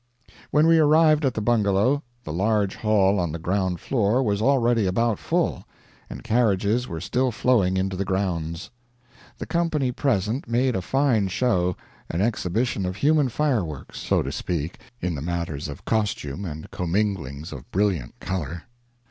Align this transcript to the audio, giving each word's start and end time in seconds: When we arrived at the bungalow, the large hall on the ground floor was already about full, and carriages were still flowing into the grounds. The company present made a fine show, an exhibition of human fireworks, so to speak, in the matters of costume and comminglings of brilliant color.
When 0.49 0.65
we 0.65 0.79
arrived 0.79 1.25
at 1.25 1.35
the 1.35 1.43
bungalow, 1.43 2.01
the 2.23 2.33
large 2.33 2.73
hall 2.77 3.19
on 3.19 3.31
the 3.33 3.37
ground 3.37 3.79
floor 3.79 4.23
was 4.23 4.41
already 4.41 4.87
about 4.87 5.19
full, 5.19 5.63
and 6.09 6.23
carriages 6.23 6.87
were 6.87 6.99
still 6.99 7.29
flowing 7.31 7.77
into 7.77 7.95
the 7.95 8.03
grounds. 8.03 8.71
The 9.37 9.45
company 9.45 9.91
present 9.91 10.47
made 10.47 10.75
a 10.75 10.81
fine 10.81 11.27
show, 11.27 11.77
an 12.09 12.19
exhibition 12.19 12.83
of 12.87 12.95
human 12.95 13.29
fireworks, 13.29 13.99
so 13.99 14.23
to 14.23 14.31
speak, 14.31 14.79
in 15.01 15.13
the 15.13 15.21
matters 15.21 15.67
of 15.69 15.85
costume 15.85 16.45
and 16.45 16.71
comminglings 16.71 17.51
of 17.53 17.69
brilliant 17.71 18.19
color. 18.19 18.63